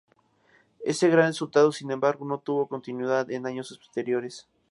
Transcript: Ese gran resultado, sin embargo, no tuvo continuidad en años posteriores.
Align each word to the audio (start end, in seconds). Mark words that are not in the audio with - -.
Ese 0.83 1.09
gran 1.09 1.27
resultado, 1.27 1.71
sin 1.71 1.91
embargo, 1.91 2.25
no 2.25 2.39
tuvo 2.39 2.65
continuidad 2.67 3.29
en 3.29 3.45
años 3.45 3.77
posteriores. 3.77 4.47